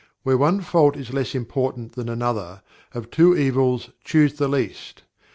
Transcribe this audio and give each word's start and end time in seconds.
Where 0.23 0.35
one 0.35 0.61
fault 0.61 0.97
is 0.97 1.13
less 1.13 1.35
important 1.35 1.91
than 1.91 2.09
another, 2.09 2.63
of 2.91 3.11
two 3.11 3.37
evils 3.37 3.91
choose 4.03 4.33
the 4.33 4.47
least. 4.47 5.03